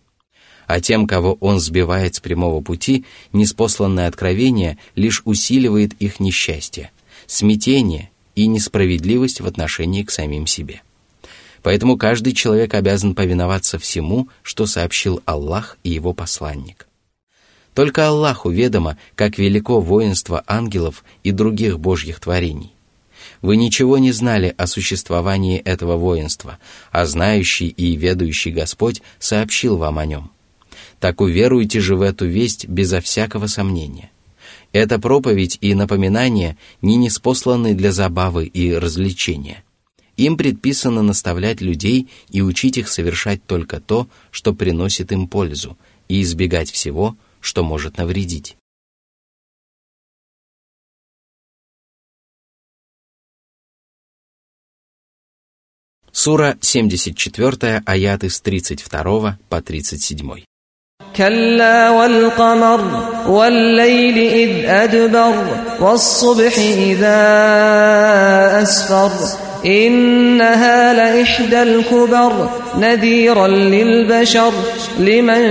а 0.67 0.81
тем, 0.81 1.07
кого 1.07 1.37
он 1.41 1.61
сбивает 1.61 2.15
с 2.15 2.21
прямого 2.21 2.63
пути, 2.63 3.05
неспосланное 3.33 4.09
откровение 4.09 4.79
лишь 4.95 5.21
усиливает 5.27 5.93
их 5.99 6.19
несчастье, 6.19 6.91
смятение 7.27 8.11
и 8.35 8.47
несправедливость 8.47 9.43
в 9.43 9.47
отношении 9.47 10.03
к 10.03 10.11
самим 10.11 10.47
себе. 10.47 10.81
Поэтому 11.63 11.99
каждый 11.99 12.33
человек 12.33 12.73
обязан 12.73 13.15
повиноваться 13.15 13.79
всему, 13.79 14.29
что 14.43 14.65
сообщил 14.65 15.21
Аллах 15.27 15.77
и 15.85 15.91
его 15.91 16.15
посланник. 16.15 16.89
Только 17.75 18.09
Аллаху 18.09 18.51
ведомо, 18.51 18.99
как 19.15 19.39
велико 19.39 19.81
воинство 19.81 20.43
ангелов 20.47 21.05
и 21.23 21.31
других 21.31 21.79
божьих 21.79 22.21
творений. 22.21 22.75
Вы 23.41 23.57
ничего 23.57 23.99
не 23.99 24.13
знали 24.13 24.55
о 24.57 24.67
существовании 24.67 25.59
этого 25.59 25.97
воинства, 25.97 26.59
а 26.91 27.07
знающий 27.07 27.69
и 27.69 27.97
ведающий 27.97 28.51
Господь 28.51 29.03
сообщил 29.19 29.77
вам 29.77 29.99
о 29.99 30.07
нем– 30.07 30.31
так 31.03 31.21
уверуйте 31.21 31.81
же 31.81 31.97
в 31.97 32.03
эту 32.03 32.27
весть 32.27 32.69
безо 32.69 33.01
всякого 33.01 33.49
сомнения. 33.49 34.13
Эта 34.71 35.01
проповедь 35.01 35.59
и 35.61 35.75
напоминание 35.75 36.57
не 36.81 36.95
неспосланы 36.95 37.75
для 37.75 37.91
забавы 37.91 38.47
и 38.47 38.73
развлечения. 38.73 39.65
Им 40.17 40.37
предписано 40.37 41.03
наставлять 41.03 41.61
людей 41.61 42.09
и 42.31 42.41
учить 42.41 42.79
их 42.79 42.89
совершать 42.89 43.45
только 43.45 43.81
то, 43.81 44.07
что 44.31 44.55
приносит 44.55 45.11
им 45.11 45.27
пользу, 45.27 45.77
и 46.09 46.23
избегать 46.23 46.71
всего, 46.71 47.17
что 47.42 47.64
может 47.64 47.98
навредить. 47.98 48.58
Сура 56.12 56.58
74, 56.62 57.84
аяты 57.86 58.30
с 58.30 58.42
32 58.42 59.38
по 59.50 59.62
37. 59.62 60.44
كلا 61.18 61.90
والقمر 61.90 62.82
والليل 63.28 64.18
إذ 64.18 64.66
أدبر 64.66 65.58
والصبح 65.80 66.54
إذا 66.58 67.20
أسفر 68.62 69.12
إنها 69.66 70.94
لإحدى 70.94 71.62
الكبر 71.62 72.50
نذيرا 72.78 73.48
للبشر 73.48 74.54
لمن 75.00 75.42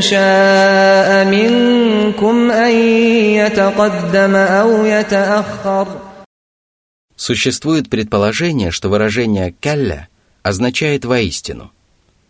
شاء 0.00 1.24
منكم 1.24 2.50
أن 2.50 2.72
يتقدم 3.40 4.34
أو 4.34 4.84
يتأخر 4.84 5.86
Существует 7.16 7.90
предположение, 7.90 8.70
что 8.70 8.88
выражение 8.88 9.54
«калля» 9.60 10.08
означает 10.42 11.04
«воистину», 11.04 11.70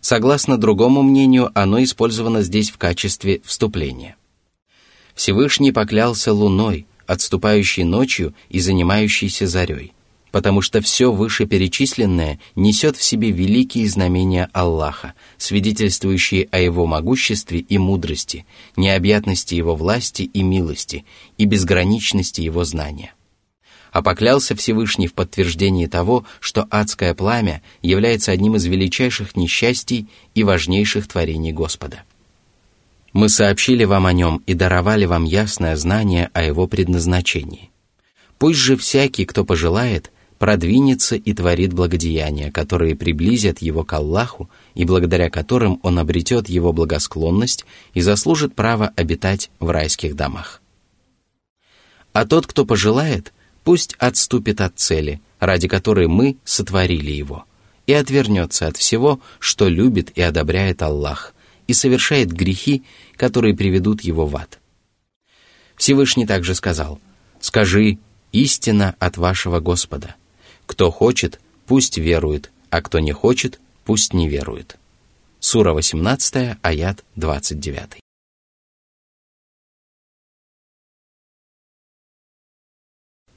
Согласно 0.00 0.56
другому 0.56 1.02
мнению, 1.02 1.50
оно 1.54 1.82
использовано 1.82 2.42
здесь 2.42 2.70
в 2.70 2.78
качестве 2.78 3.42
вступления. 3.44 4.16
Всевышний 5.14 5.72
поклялся 5.72 6.32
луной, 6.32 6.86
отступающей 7.06 7.84
ночью 7.84 8.34
и 8.48 8.60
занимающейся 8.60 9.46
зарей, 9.46 9.92
потому 10.35 10.59
что 10.59 10.81
все 10.81 11.13
вышеперечисленное 11.13 12.41
несет 12.57 12.97
в 12.97 13.03
себе 13.03 13.31
великие 13.31 13.87
знамения 13.87 14.49
Аллаха, 14.51 15.13
свидетельствующие 15.37 16.49
о 16.51 16.59
Его 16.59 16.85
могуществе 16.85 17.59
и 17.59 17.77
мудрости, 17.77 18.45
необъятности 18.75 19.55
Его 19.55 19.77
власти 19.77 20.23
и 20.23 20.43
милости 20.43 21.05
и 21.37 21.45
безграничности 21.45 22.41
Его 22.41 22.65
знания 22.65 23.13
а 23.93 24.01
поклялся 24.01 24.57
Всевышний 24.57 25.07
в 25.07 25.13
подтверждении 25.13 25.85
того, 25.85 26.25
что 26.41 26.67
адское 26.69 27.13
пламя 27.13 27.61
является 27.81 28.33
одним 28.33 28.57
из 28.57 28.65
величайших 28.65 29.37
несчастий 29.37 30.07
и 30.33 30.43
важнейших 30.43 31.07
творений 31.07 31.53
Господа. 31.53 32.03
Мы 33.13 33.29
сообщили 33.29 33.85
вам 33.85 34.05
о 34.05 34.11
нем 34.11 34.43
и 34.45 34.53
даровали 34.53 35.05
вам 35.05 35.23
ясное 35.23 35.77
знание 35.77 36.29
о 36.33 36.43
его 36.43 36.67
предназначении. 36.67 37.69
Пусть 38.37 38.59
же 38.59 38.75
всякий, 38.75 39.23
кто 39.23 39.45
пожелает, 39.45 40.11
продвинется 40.39 41.15
и 41.15 41.33
творит 41.33 41.73
благодеяния, 41.73 42.51
которые 42.51 42.95
приблизят 42.95 43.61
его 43.61 43.83
к 43.83 43.93
Аллаху 43.93 44.49
и 44.73 44.85
благодаря 44.85 45.29
которым 45.29 45.79
он 45.83 45.99
обретет 45.99 46.49
его 46.49 46.73
благосклонность 46.73 47.65
и 47.93 48.01
заслужит 48.01 48.55
право 48.55 48.91
обитать 48.95 49.49
в 49.59 49.69
райских 49.69 50.15
домах. 50.15 50.61
А 52.13 52.25
тот, 52.25 52.47
кто 52.47 52.65
пожелает, 52.65 53.33
пусть 53.63 53.95
отступит 53.97 54.61
от 54.61 54.77
цели, 54.77 55.21
ради 55.39 55.67
которой 55.67 56.07
мы 56.07 56.37
сотворили 56.43 57.11
его, 57.11 57.45
и 57.87 57.93
отвернется 57.93 58.67
от 58.67 58.77
всего, 58.77 59.19
что 59.39 59.67
любит 59.67 60.11
и 60.17 60.21
одобряет 60.21 60.81
Аллах, 60.81 61.33
и 61.67 61.73
совершает 61.73 62.31
грехи, 62.31 62.83
которые 63.15 63.55
приведут 63.55 64.01
его 64.01 64.25
в 64.25 64.35
ад. 64.37 64.59
Всевышний 65.75 66.25
также 66.25 66.55
сказал, 66.55 66.99
«Скажи, 67.41 67.97
истина 68.31 68.95
от 68.99 69.17
вашего 69.17 69.59
Господа. 69.59 70.15
Кто 70.66 70.90
хочет, 70.90 71.40
пусть 71.66 71.98
верует, 71.98 72.50
а 72.70 72.82
кто 72.82 72.98
не 72.98 73.12
хочет, 73.12 73.60
пусть 73.84 74.12
не 74.12 74.28
верует». 74.28 74.76
Сура 75.40 75.72
18, 75.72 76.58
аят 76.62 77.04
29. 77.16 78.00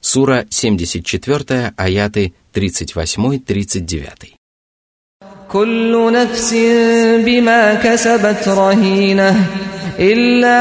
Сура 0.00 0.46
74, 0.50 1.72
аяты 1.76 2.34
38-39. 2.52 4.34
كل 5.54 6.12
نفس 6.12 6.54
بما 7.26 7.74
كسبت 7.74 8.48
رهينة 8.48 9.46
إلا 9.98 10.58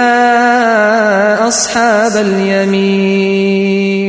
أصحاب 1.48 2.16
اليمين 2.26 4.07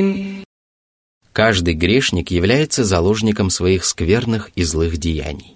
Каждый 1.40 1.74
грешник 1.74 2.32
является 2.32 2.84
заложником 2.84 3.50
своих 3.50 3.86
скверных 3.86 4.52
и 4.56 4.64
злых 4.64 4.98
деяний. 4.98 5.56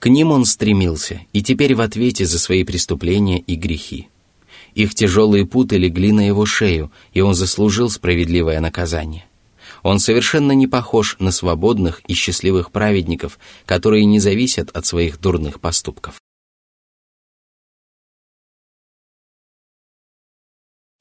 К 0.00 0.08
ним 0.08 0.32
он 0.32 0.44
стремился, 0.44 1.20
и 1.32 1.40
теперь 1.40 1.76
в 1.76 1.82
ответе 1.82 2.26
за 2.26 2.40
свои 2.40 2.64
преступления 2.64 3.38
и 3.38 3.54
грехи. 3.54 4.08
Их 4.74 4.96
тяжелые 4.96 5.46
путы 5.46 5.76
легли 5.76 6.10
на 6.10 6.26
его 6.26 6.44
шею, 6.46 6.90
и 7.12 7.20
он 7.20 7.36
заслужил 7.36 7.90
справедливое 7.90 8.58
наказание. 8.58 9.24
Он 9.84 10.00
совершенно 10.00 10.50
не 10.50 10.66
похож 10.66 11.14
на 11.20 11.30
свободных 11.30 12.02
и 12.08 12.14
счастливых 12.14 12.72
праведников, 12.72 13.38
которые 13.66 14.04
не 14.04 14.18
зависят 14.18 14.76
от 14.76 14.84
своих 14.84 15.20
дурных 15.20 15.60
поступков. 15.60 16.20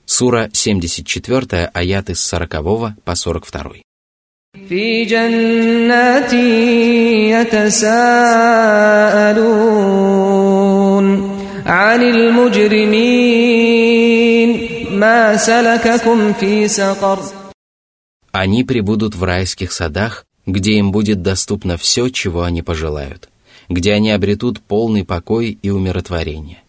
Сура 0.06 0.52
74, 0.54 1.66
аяты 1.74 2.14
с 2.14 2.22
40 2.22 3.02
по 3.04 3.16
42. 3.16 3.87
في 4.73 5.05
جنات 5.05 6.33
يتساءلون 7.35 7.93
عن 11.67 12.03
المجرمين 12.03 12.91
ما 14.99 15.37
سلككم 15.37 16.33
في 16.33 16.69
سقر 16.69 17.19
Они 18.33 18.65
прибудут 18.65 19.15
в 19.15 19.25
райских 19.25 19.73
садах, 19.73 20.25
где 20.47 20.73
им 20.73 20.91
будет 20.91 21.21
доступно 21.21 21.77
все, 21.77 22.09
чего 22.09 22.45
они 22.45 22.63
пожелают, 22.63 23.29
где 23.69 23.93
они 23.93 24.11
обретут 24.11 24.61
полный 24.61 25.05
покой 25.05 25.59
и 25.61 25.69
умиротворение. 25.69 26.63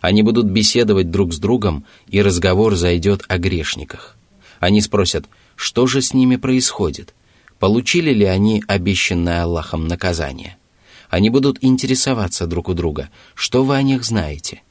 Они 0.00 0.22
будут 0.22 0.46
беседовать 0.46 1.10
друг 1.10 1.32
с 1.34 1.38
другом, 1.38 1.84
и 2.08 2.22
разговор 2.22 2.76
зайдет 2.76 3.24
о 3.26 3.38
грешниках. 3.38 4.16
Они 4.60 4.80
спросят, 4.80 5.26
что 5.56 5.88
же 5.88 6.00
с 6.00 6.14
ними 6.14 6.36
происходит, 6.36 7.12
получили 7.59 8.11
ли 8.11 8.25
они 8.25 8.63
обещанное 8.67 9.43
Аллахом 9.43 9.87
наказание. 9.87 10.57
Они 11.09 11.29
будут 11.29 11.63
интересоваться 11.63 12.47
друг 12.47 12.69
у 12.69 12.73
друга, 12.73 13.09
что 13.33 13.63
вы 13.63 13.75
о 13.75 13.81
них 13.81 14.03
знаете. 14.03 14.61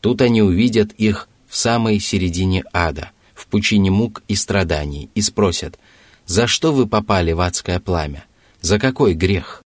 Тут 0.00 0.22
они 0.22 0.42
увидят 0.42 0.92
их 0.92 1.28
в 1.48 1.56
самой 1.56 2.00
середине 2.00 2.64
ада, 2.72 3.10
в 3.34 3.46
пучине 3.46 3.90
мук 3.90 4.22
и 4.28 4.34
страданий, 4.34 5.10
и 5.14 5.20
спросят, 5.20 5.78
за 6.26 6.46
что 6.46 6.72
вы 6.72 6.86
попали 6.86 7.32
в 7.32 7.40
адское 7.40 7.80
пламя, 7.80 8.24
за 8.60 8.78
какой 8.78 9.14
грех? 9.14 9.62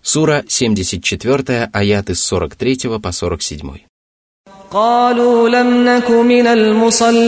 Сура 0.00 0.44
74, 0.48 1.68
аяты 1.72 2.14
с 2.14 2.22
43 2.22 2.98
по 2.98 3.12
47. 3.12 3.87
قالوا 4.73 5.49
لم 5.49 5.85
نك 5.85 6.11
من 6.11 6.47
المصلين 6.47 7.21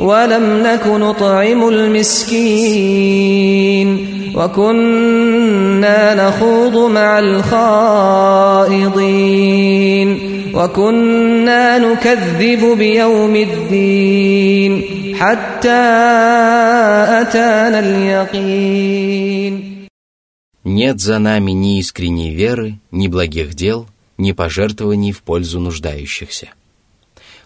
ولم 0.00 0.62
نك 0.62 0.86
نطعم 0.86 1.68
المسكين 1.68 3.08
وكنا 4.36 6.14
نخوض 6.28 6.90
مع 6.90 7.18
الخائضين 7.18 8.90
وكنا 10.54 11.78
نكذب 11.78 12.78
بيوم 12.78 13.36
الدين 13.36 14.82
حتى 15.14 15.82
أتانا 17.20 17.78
اليقين 17.80 19.70
Нет 20.62 21.00
за 21.00 21.18
нами 21.18 21.52
ни 21.52 21.78
искренней 21.80 22.30
веры, 22.34 22.78
ни 22.92 23.08
благих 23.08 23.54
дел, 23.54 23.86
ни 24.17 24.31
пожертвований 24.31 25.11
в 25.11 25.21
пользу 25.21 25.59
нуждающихся. 25.59 26.49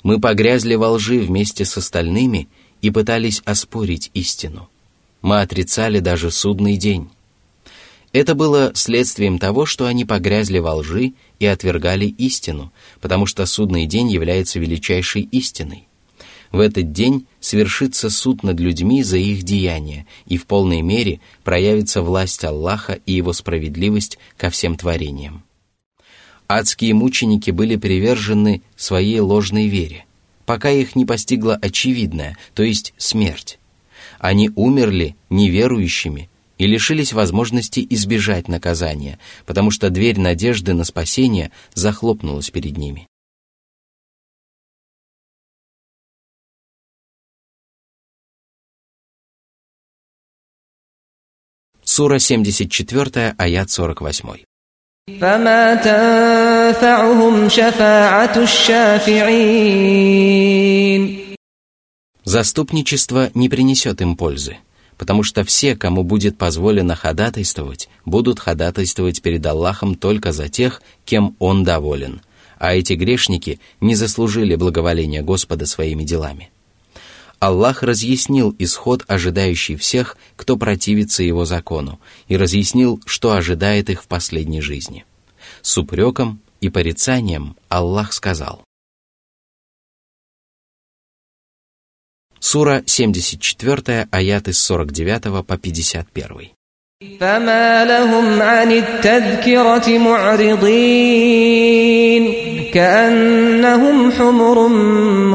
Мы 0.03 0.19
погрязли 0.19 0.75
во 0.75 0.91
лжи 0.91 1.19
вместе 1.19 1.65
с 1.65 1.77
остальными 1.77 2.47
и 2.81 2.89
пытались 2.91 3.41
оспорить 3.45 4.11
истину. 4.13 4.69
Мы 5.21 5.41
отрицали 5.41 5.99
даже 5.99 6.31
судный 6.31 6.77
день. 6.77 7.09
Это 8.11 8.33
было 8.33 8.71
следствием 8.73 9.37
того, 9.37 9.65
что 9.65 9.85
они 9.85 10.05
погрязли 10.05 10.59
во 10.59 10.75
лжи 10.75 11.13
и 11.39 11.45
отвергали 11.45 12.05
истину, 12.05 12.71
потому 13.01 13.25
что 13.25 13.45
судный 13.45 13.85
день 13.85 14.09
является 14.09 14.59
величайшей 14.59 15.23
истиной. 15.23 15.87
В 16.51 16.59
этот 16.59 16.91
день 16.91 17.27
свершится 17.39 18.09
суд 18.09 18.41
над 18.41 18.59
людьми 18.59 19.03
за 19.03 19.17
их 19.17 19.43
деяния, 19.43 20.07
и 20.25 20.37
в 20.37 20.47
полной 20.47 20.81
мере 20.81 21.19
проявится 21.43 22.01
власть 22.01 22.43
Аллаха 22.43 22.93
и 23.05 23.13
его 23.13 23.33
справедливость 23.33 24.17
ко 24.35 24.49
всем 24.49 24.75
творениям. 24.75 25.43
Адские 26.48 26.92
мученики 26.92 27.50
были 27.50 27.76
привержены 27.76 28.62
своей 28.76 29.20
ложной 29.20 29.66
вере, 29.66 30.04
пока 30.44 30.70
их 30.70 30.94
не 30.94 31.06
постигла 31.06 31.56
очевидная, 31.56 32.36
то 32.54 32.62
есть 32.62 32.92
смерть. 32.98 33.58
Они 34.18 34.50
умерли 34.54 35.16
неверующими 35.30 36.28
и 36.58 36.66
лишились 36.66 37.12
возможности 37.12 37.84
избежать 37.90 38.48
наказания, 38.48 39.18
потому 39.46 39.70
что 39.70 39.90
дверь 39.90 40.20
надежды 40.20 40.74
на 40.74 40.84
спасение 40.84 41.50
захлопнулась 41.74 42.50
перед 42.50 42.76
ними. 42.76 43.08
Сура 51.82 52.18
74, 52.18 53.34
аят 53.36 53.70
48. 53.70 54.44
فما 55.06 55.74
تنفعهم 56.78 57.48
شفاعة 57.48 58.36
الشافعين 58.36 59.74
Заступничество 62.24 63.30
не 63.34 63.48
принесет 63.50 64.00
им 64.00 64.16
пользы, 64.16 64.56
потому 64.96 65.22
что 65.22 65.44
все, 65.44 65.76
кому 65.76 66.04
будет 66.04 66.38
позволено 66.38 66.94
ходатайствовать, 66.96 67.90
будут 68.06 68.40
ходатайствовать 68.40 69.20
перед 69.20 69.44
Аллахом 69.44 69.94
только 69.94 70.32
за 70.32 70.48
тех, 70.48 70.80
кем 71.04 71.36
Он 71.38 71.64
доволен, 71.64 72.22
а 72.58 72.74
эти 72.74 72.94
грешники 72.94 73.60
не 73.80 73.94
заслужили 73.94 74.54
благоволения 74.56 75.22
Господа 75.22 75.66
своими 75.66 76.02
делами. 76.04 76.50
Аллах 77.40 77.82
разъяснил 77.82 78.56
исход, 78.58 79.04
ожидающий 79.06 79.76
всех, 79.76 80.16
кто 80.34 80.56
противится 80.56 81.22
Его 81.22 81.44
закону, 81.44 82.00
и 82.26 82.38
разъяснил, 82.38 83.02
что 83.04 83.32
ожидает 83.32 83.90
их 83.90 84.02
в 84.02 84.06
последней 84.06 84.62
жизни. 84.62 85.04
С 85.60 85.76
упреком 85.76 86.40
и 86.60 86.68
порицанием 86.70 87.56
Аллах 87.68 88.12
сказал. 88.12 88.64
Сура 92.40 92.82
74, 92.86 94.08
аяты 94.10 94.52
с 94.52 94.58
49 94.58 95.46
по 95.46 95.56
51. 95.56 96.54
فما 97.20 97.84
لهم 97.84 98.42
عن 98.42 98.72
التذكرة 98.72 99.98
معرضين 99.98 100.64
كأنهم 102.74 104.12
حمر 104.12 104.68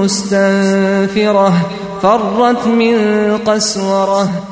مستنفرة 0.04 1.52
فرت 2.02 2.68
من 2.68 3.38
قسورة 3.38 4.46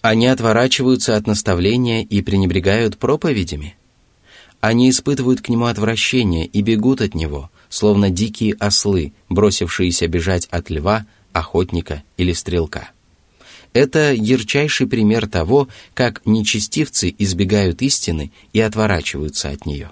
Они 0.00 0.28
отворачиваются 0.28 1.16
от 1.16 1.26
наставления 1.26 2.04
и 2.04 2.22
пренебрегают 2.22 2.98
проповедями. 2.98 3.76
они 4.63 4.89
испытывают 4.89 5.41
к 5.41 5.49
нему 5.49 5.65
отвращение 5.65 6.45
и 6.45 6.61
бегут 6.61 7.01
от 7.01 7.15
него, 7.15 7.51
словно 7.67 8.09
дикие 8.09 8.53
ослы, 8.53 9.11
бросившиеся 9.27 10.07
бежать 10.07 10.45
от 10.45 10.69
льва, 10.69 11.05
охотника 11.33 12.01
или 12.15 12.31
стрелка. 12.31 12.91
Это 13.73 14.13
ярчайший 14.13 14.87
пример 14.87 15.27
того, 15.27 15.67
как 15.93 16.25
нечестивцы 16.25 17.13
избегают 17.17 17.81
истины 17.81 18.31
и 18.53 18.61
отворачиваются 18.61 19.49
от 19.49 19.65
нее. 19.65 19.91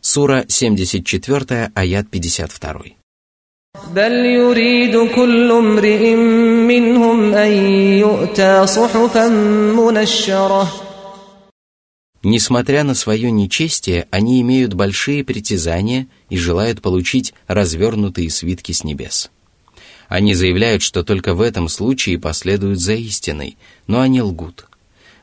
Сура 0.00 0.44
74, 0.46 1.72
аят 1.74 2.08
52. 2.08 2.99
بل 3.95 4.11
يريد 4.11 4.97
كل 5.15 5.51
امرئ 5.51 6.15
منهم 6.67 7.33
أن 7.33 7.51
يؤتى 7.99 8.67
صحفا 8.67 9.27
منشرة 9.77 10.67
Несмотря 12.23 12.83
на 12.83 12.95
свое 12.95 13.29
нечестие, 13.29 14.07
они 14.09 14.41
имеют 14.41 14.73
большие 14.73 15.23
притязания 15.23 16.07
и 16.29 16.37
желают 16.37 16.81
получить 16.81 17.35
развернутые 17.45 18.31
свитки 18.31 18.71
с 18.71 18.83
небес. 18.83 19.29
Они 20.07 20.33
заявляют, 20.33 20.81
что 20.81 21.03
только 21.03 21.35
в 21.35 21.41
этом 21.41 21.69
случае 21.69 22.17
последуют 22.17 22.79
за 22.79 22.93
истиной, 22.93 23.57
но 23.85 24.01
они 24.01 24.23
лгут. 24.23 24.67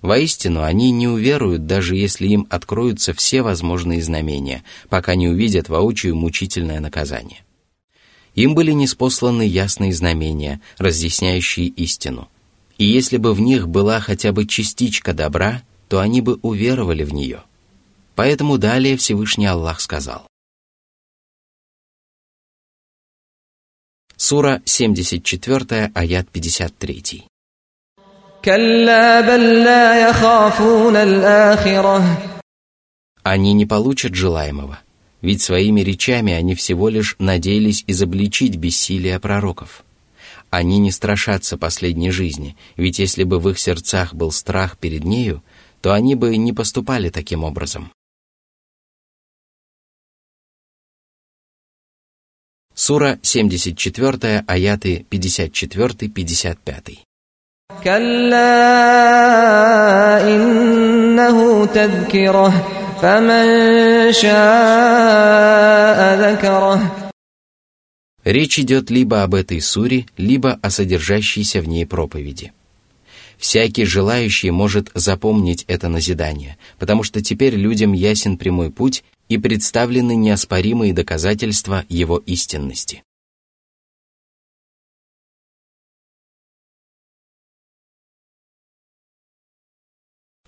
Воистину, 0.00 0.62
они 0.62 0.92
не 0.92 1.08
уверуют, 1.08 1.66
даже 1.66 1.96
если 1.96 2.28
им 2.28 2.46
откроются 2.50 3.12
все 3.14 3.42
возможные 3.42 4.00
знамения, 4.00 4.62
пока 4.88 5.16
не 5.16 5.26
увидят 5.26 5.68
воочию 5.68 6.14
мучительное 6.14 6.78
наказание. 6.78 7.42
Им 8.37 8.53
были 8.53 8.71
неспосланы 8.71 9.41
ясные 9.41 9.91
знамения, 9.91 10.61
разъясняющие 10.77 11.65
истину. 11.69 12.29
И 12.77 12.85
если 12.85 13.17
бы 13.17 13.33
в 13.33 13.41
них 13.41 13.67
была 13.67 13.99
хотя 13.99 14.31
бы 14.31 14.45
частичка 14.45 15.13
добра, 15.15 15.63
то 15.89 15.99
они 15.99 16.21
бы 16.21 16.35
уверовали 16.43 17.03
в 17.03 17.11
нее. 17.15 17.41
Поэтому 18.13 18.59
далее 18.59 18.95
Всевышний 18.95 19.47
Аллах 19.47 19.81
сказал. 19.81 20.27
Сура 24.15 24.61
74, 24.65 25.91
аят 25.95 26.29
53. 26.29 27.25
Они 33.23 33.53
не 33.53 33.65
получат 33.65 34.13
желаемого 34.13 34.79
ведь 35.21 35.41
своими 35.41 35.81
речами 35.81 36.33
они 36.33 36.55
всего 36.55 36.89
лишь 36.89 37.15
надеялись 37.19 37.83
изобличить 37.87 38.55
бессилие 38.55 39.19
пророков. 39.19 39.83
они 40.49 40.79
не 40.79 40.91
страшатся 40.91 41.57
последней 41.57 42.11
жизни, 42.11 42.55
ведь 42.77 42.99
если 42.99 43.23
бы 43.23 43.39
в 43.39 43.49
их 43.49 43.59
сердцах 43.59 44.13
был 44.13 44.31
страх 44.31 44.77
перед 44.77 45.03
нею, 45.03 45.43
то 45.81 45.91
они 45.93 46.15
бы 46.15 46.37
не 46.37 46.53
поступали 46.53 47.09
таким 47.09 47.43
образом. 47.43 47.91
Сура 52.73 53.19
74, 53.23 54.43
аяты 54.47 55.05
54-55. 55.09 56.99
Речь 68.23 68.59
идет 68.59 68.89
либо 68.89 69.23
об 69.23 69.35
этой 69.35 69.61
суре, 69.61 70.05
либо 70.17 70.59
о 70.61 70.69
содержащейся 70.69 71.61
в 71.61 71.67
ней 71.67 71.85
проповеди. 71.85 72.51
Всякий 73.37 73.85
желающий 73.85 74.51
может 74.51 74.89
запомнить 74.93 75.63
это 75.67 75.87
назидание, 75.89 76.57
потому 76.79 77.03
что 77.03 77.21
теперь 77.21 77.55
людям 77.55 77.93
ясен 77.93 78.37
прямой 78.37 78.71
путь 78.71 79.03
и 79.29 79.37
представлены 79.37 80.15
неоспоримые 80.15 80.93
доказательства 80.93 81.85
его 81.87 82.17
истинности. 82.17 83.03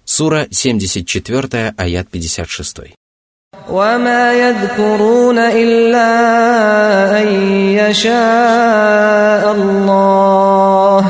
Сура 0.08 0.46
74, 0.50 1.74
аят 1.76 2.08
56. 2.12 2.94
وما 3.68 4.32
يذكرون 4.32 5.38
إلا 5.38 6.10
أن 7.22 7.28
يشاء 7.80 9.52
الله 9.52 11.00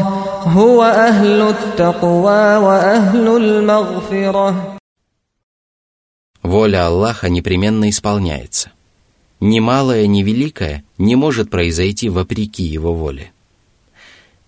هو 0.46 0.82
أهل 0.84 1.40
التقوى 1.42 2.56
وأهل 2.56 3.36
المغفرة 3.36 4.74
Воля 6.42 6.86
Аллаха 6.86 7.28
непременно 7.30 7.88
исполняется. 7.88 8.70
Ни 9.40 9.60
малое, 9.60 10.06
ни 10.06 10.22
великое 10.22 10.84
не 10.98 11.16
может 11.16 11.50
произойти 11.50 12.08
вопреки 12.08 12.62
Его 12.62 12.94
воле. 12.94 13.32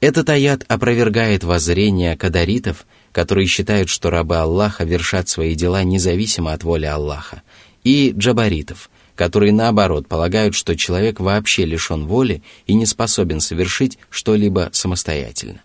Этот 0.01 0.29
аят 0.31 0.65
опровергает 0.67 1.43
воззрение 1.43 2.17
кадаритов, 2.17 2.87
которые 3.11 3.45
считают, 3.45 3.87
что 3.87 4.09
рабы 4.09 4.37
Аллаха 4.37 4.83
вершат 4.83 5.29
свои 5.29 5.53
дела 5.53 5.83
независимо 5.83 6.53
от 6.53 6.63
воли 6.63 6.85
Аллаха, 6.85 7.43
и 7.83 8.11
джабаритов, 8.17 8.89
которые 9.15 9.53
наоборот 9.53 10.07
полагают, 10.07 10.55
что 10.55 10.75
человек 10.75 11.19
вообще 11.19 11.65
лишен 11.65 12.07
воли 12.07 12.41
и 12.65 12.73
не 12.73 12.87
способен 12.87 13.39
совершить 13.41 13.99
что-либо 14.09 14.71
самостоятельно. 14.73 15.61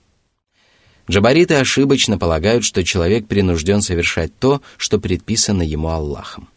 Джабариты 1.11 1.55
ошибочно 1.55 2.19
полагают, 2.19 2.63
что 2.65 2.85
человек 2.85 3.29
принужден 3.29 3.81
совершать 3.81 4.39
то, 4.39 4.61
что 4.77 4.99
предписано 4.99 5.63
ему 5.63 5.89
Аллахом. 5.89 6.49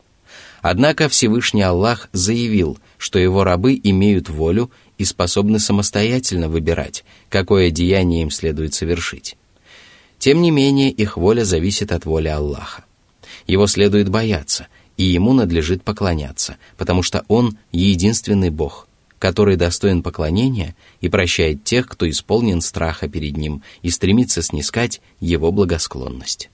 Однако 0.61 1.07
Всевышний 1.07 1.61
Аллах 1.61 2.09
заявил, 2.11 2.77
что 2.97 3.19
его 3.19 3.45
рабы 3.45 3.79
имеют 3.81 4.27
волю 4.27 4.69
и 4.99 5.05
способны 5.05 5.57
самостоятельно 5.57 6.49
выбирать, 6.49 7.03
какое 7.29 7.71
деяние 7.71 8.21
им 8.21 8.29
следует 8.29 8.75
совершить. 8.75 9.35
Тем 10.19 10.41
не 10.41 10.51
менее, 10.51 10.91
их 10.91 11.17
воля 11.17 11.45
зависит 11.45 11.91
от 11.91 12.05
воли 12.05 12.27
Аллаха. 12.27 12.83
Его 13.47 13.65
следует 13.65 14.09
бояться, 14.09 14.67
и 14.97 15.03
ему 15.03 15.33
надлежит 15.33 15.81
поклоняться, 15.81 16.57
потому 16.77 17.01
что 17.01 17.23
он 17.29 17.57
единственный 17.71 18.49
Бог, 18.49 18.87
который 19.17 19.55
достоин 19.55 20.03
поклонения 20.03 20.75
и 20.99 21.07
прощает 21.07 21.63
тех, 21.63 21.87
кто 21.87 22.07
исполнен 22.09 22.59
страха 22.59 23.07
перед 23.07 23.37
ним 23.37 23.63
и 23.81 23.89
стремится 23.89 24.41
снискать 24.41 25.01
его 25.21 25.53
благосклонность. 25.53 26.49